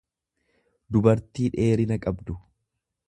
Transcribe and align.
dubartii 0.95 1.51
dheerina 1.57 1.99
qabdu. 2.07 2.39